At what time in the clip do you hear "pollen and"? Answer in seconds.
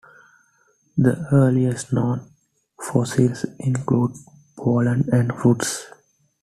4.57-5.31